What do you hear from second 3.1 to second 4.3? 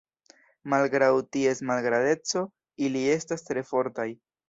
estas tre fortaj.